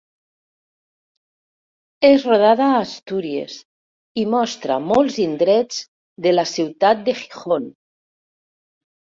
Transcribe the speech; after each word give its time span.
És 2.09 2.25
rodada 2.29 2.69
a 2.69 2.79
Astúries 2.87 3.57
i 4.23 4.25
mostra 4.37 4.79
molts 4.89 5.21
indrets 5.27 5.85
de 6.27 6.35
la 6.37 6.49
ciutat 6.57 7.09
de 7.11 7.17
Gijón. 7.21 7.73